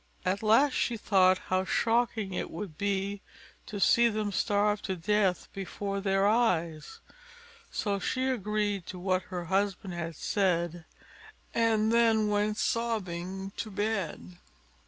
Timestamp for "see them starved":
3.79-4.83